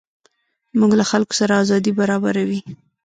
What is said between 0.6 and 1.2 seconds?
موټر له